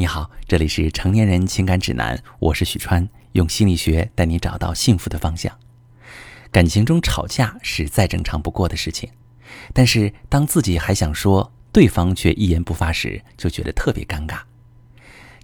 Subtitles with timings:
[0.00, 5.54] 你好，这里是成年人情感指南，我是许川，用心理学带你找到幸福的方向。
[6.50, 9.10] 感情中吵架是再正常不过的事情，
[9.74, 14.38] 但是当自己还想说，对方却一言不发时，就觉得特别尴尬。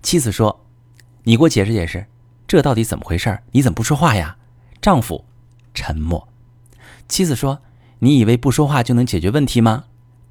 [0.00, 0.64] 妻子说
[1.24, 2.06] ：“你给我解释解释，
[2.48, 3.38] 这到底怎么回事？
[3.52, 4.38] 你怎么不说话呀？”
[4.80, 5.26] 丈夫
[5.74, 6.26] 沉默。
[7.08, 7.60] 妻子说
[8.00, 9.84] ：“你以为不说话就能解决问题吗？”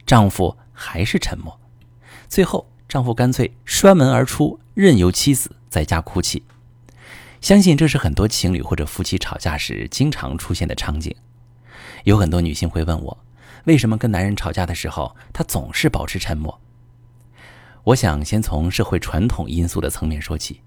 [0.04, 1.60] 丈夫还是沉默。
[2.28, 2.72] 最后。
[2.96, 6.44] 丈夫干脆摔门而出，任由妻子在家哭泣。
[7.42, 11.14] 相信这是很多情侣或者夫妻吵架时经常出现的场景。
[12.06, 13.26] 有很多女性会问我，
[13.66, 16.62] 为什么跟男人吵架的时候，他总是保持沉默？
[17.84, 20.62] 我想先从社会传统因素的层面说起。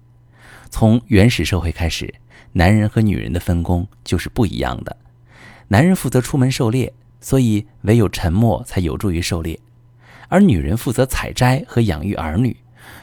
[0.69, 2.13] 从原始社会开始，
[2.51, 4.95] 男人和女人的分工就是不一样的。
[5.69, 9.59] 男人负责出门狩猎，所以唯有沉默才有助于狩猎。
[10.29, 12.55] 而女人负责采摘和养育儿女，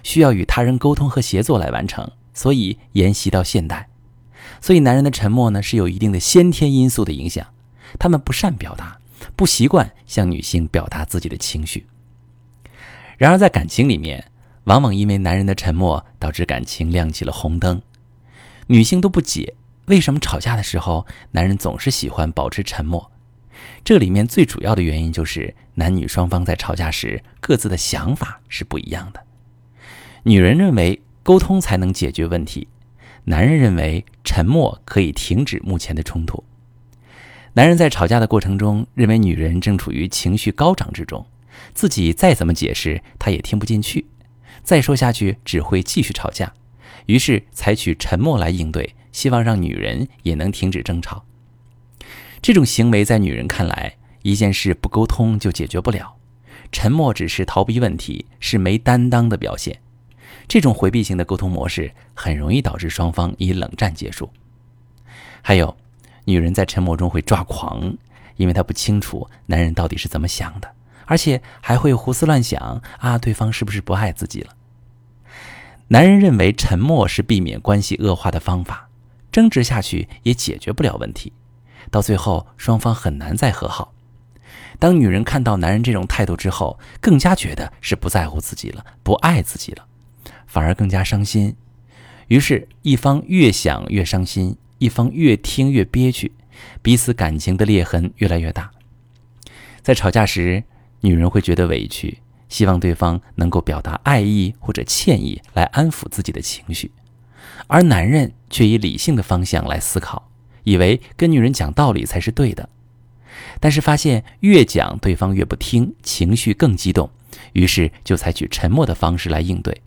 [0.02, 3.88] 需要与他人沟通和协作来完成，所以沿袭到现代。
[4.60, 7.46] 所以男人的沉默呢，是有一定的先天因素的影响。
[7.98, 8.98] 他们不善表达，
[9.34, 11.86] 不习惯向女性表达自己的情绪。
[13.18, 14.30] 然而在感情里面，
[14.64, 17.80] 往往因为男人的沉默，导致感情亮起了红灯。
[18.68, 19.54] 女性都不解，
[19.86, 23.10] 为什么吵架的时候，男人总是喜欢保持沉默。
[23.84, 29.22] 这里面最主要的原因就是男女双方在吵架时各自的想法是不一样的。
[30.24, 32.68] 女人认为沟通才能解决问题，
[33.24, 36.42] 男人认为沉默可以停止目前的冲突。
[37.54, 41.24] 男人在吵架的过程中认为女人正处于情绪高涨之中，
[41.72, 44.06] 自己再怎么解释他也听不进去，
[44.62, 46.52] 再说下去只会继续吵架，
[47.06, 51.24] 于是采取沉默来应对，希望让女人也能停止争吵。
[52.46, 56.14] 这种行为在女人看来，一件事不沟通就解决不了，
[56.70, 59.76] 沉默只是逃避问题，是没担当的表现。
[60.46, 64.30] 这种回避型的沟通模式很容易导致双方以冷战结束。
[65.42, 65.76] 还有，
[66.24, 67.92] 女人在沉默中会抓狂，
[68.36, 70.72] 因为她不清楚男人到底是怎么想的，
[71.06, 74.52] 而且还会胡思乱想啊，对方是不是不爱自己了？
[75.88, 78.88] 男人认为沉默是避免关系恶化的方法，
[79.32, 81.32] 争执下去也解决不了问题。
[81.90, 83.92] 到最后，双方很难再和好。
[84.78, 89.86] 当女人看到男人这种态度之后，更加觉得是不在乎自己了，不爱自己了，
[90.46, 91.56] 反而更加伤心。
[92.28, 96.32] 于是，一方越想越伤心，一方越听越憋屈，
[96.82, 98.70] 彼此感情的裂痕越来越大。
[99.82, 100.64] 在吵架时，
[101.00, 102.18] 女人会觉得委屈，
[102.48, 106.90] 希望对方能够表达爱意或者歉意来安抚自己的情绪，
[107.68, 110.28] 而男人却以理性的方向来思考。
[110.66, 112.68] 以为跟女人讲道理才是对的，
[113.60, 117.08] 但是发现越讲对方越不听，情绪更激动，
[117.52, 119.80] 于是就采取沉默的方式来应对，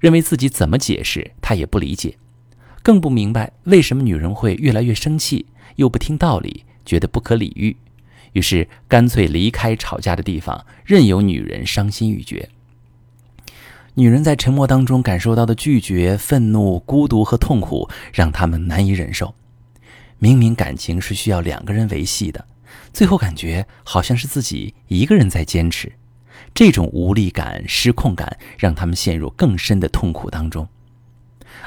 [0.00, 2.14] 认为自己怎么解释她也不理解，
[2.84, 7.76] 更不明白为什么女人会越来越生气，又不听道理，觉得不可理喻，
[8.34, 12.48] 于是干脆离开吵架的地方，任由女人伤心欲绝。
[13.94, 19.34] 女人在沉默当中感受到的拒绝、愤怒、孤独和痛苦，让他们难以忍受。
[20.22, 22.46] 明明感情是需要两个人维系的，
[22.92, 25.92] 最后感觉好像是自己一个人在坚持，
[26.54, 30.68] 这种无力感、失控感让他们陷入更深的痛苦当中。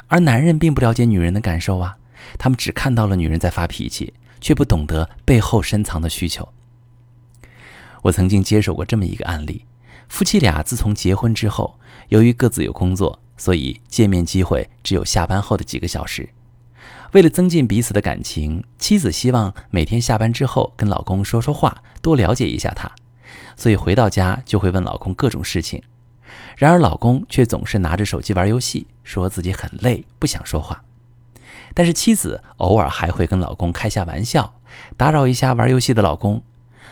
[0.08, 1.98] 而男人并不了解女人的感受啊，
[2.40, 6.48] 他们只看到了女人在发脾气，却不懂得背后深藏的需求。
[8.04, 9.66] 我曾经接手过这么一个案例：
[10.08, 11.78] 夫妻俩自从结婚之后，
[12.08, 16.30] 由于各自有工作，所以见面机会只有下班后的几个小时。
[17.16, 22.92] 为了增进彼此的感情，妻子希望每天下班之后跟老公说说话，多了解一下他，
[23.56, 25.82] 所以回到家就会问老公各种事情。
[26.58, 30.84] 然而老公却总是拿着手机玩游戏，说自己很累，不想说话。
[31.74, 34.54] 但是妻子偶尔还会跟老公开下玩笑，
[34.98, 36.44] 打扰一下玩游戏的老公。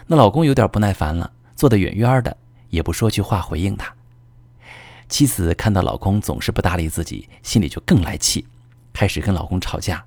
[0.07, 2.37] 那老公有点不耐烦了，坐得远远的，
[2.69, 3.93] 也不说句话回应他。
[5.09, 8.47] 妻子看到老公总是不搭理自己，心里就更来气，
[8.93, 10.01] 开始跟老公吵架。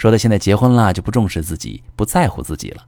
[0.00, 2.86] 说他现在结婚了就不重视自己，不在乎自己了。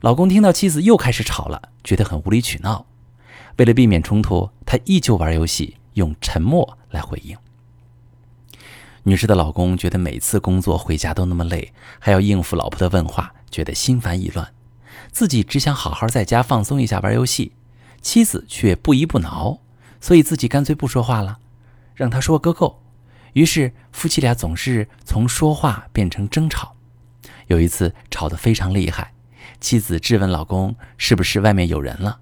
[0.00, 2.86] 老公听到妻子又开始吵了，觉得很无理取闹。
[3.56, 7.36] 为了避免冲突，他依旧玩游戏，用沉默来回应。
[9.02, 14.54] 女士的老公觉得每次工作回家都那么累，还要应付老婆的问话，觉得心烦意乱。
[15.10, 17.50] 自己只想好好在家放松一下玩游戏，
[18.02, 19.58] 妻子却不依不挠，
[20.00, 21.38] 所以自己干脆不说话了，
[21.96, 22.80] 让他说个够。
[23.32, 26.74] 于是夫妻俩总是从说话变成争吵。
[27.46, 29.12] 有一次吵得非常厉害，
[29.60, 32.20] 妻子质问老公是不是外面有人了。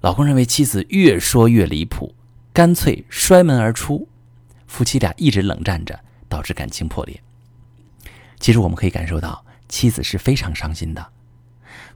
[0.00, 2.14] 老公认为妻子越说越离谱，
[2.52, 4.08] 干脆摔门而出，
[4.66, 7.20] 夫妻俩一直冷战着，导致感情破裂。
[8.38, 11.06] 其实我们可以感受到，妻子是非常伤心的。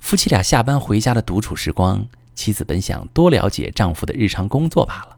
[0.00, 5.16] 夫妻俩下班回家的独处时光，妻子本想多了解丈夫的日常工作罢了，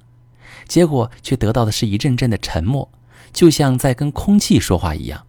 [0.69, 2.89] 结果却得到的是一阵阵的沉默，
[3.33, 5.27] 就像在跟空气说话一样。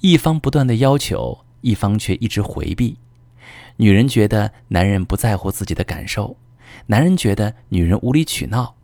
[0.00, 2.98] 一方不断的要求，一方却一直回避。
[3.76, 6.36] 女人觉得男人不在乎自己的感受，
[6.86, 8.74] 男人觉得女人无理取闹，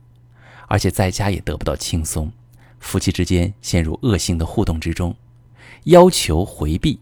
[0.67, 2.33] 而且在家也得不到轻松，
[2.79, 5.15] 夫妻之间陷入恶性的互动之中，
[5.85, 6.99] 要求回避，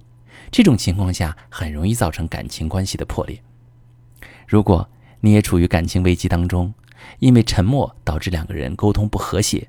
[0.51, 3.41] 这种情况下很容易造成感情关系的破裂。
[4.47, 4.89] 如果
[5.21, 6.75] 你也处于感情危机当中，
[7.21, 9.69] 因为沉默导致两个人沟通不和谐，